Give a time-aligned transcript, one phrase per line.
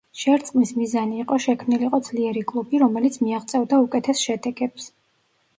[0.19, 4.91] შერწყმის მიზანი იყო შექმნილიყო ძლიერი კლუბი, რომელიც მიაღწევდა უკეთეს შედეგებს.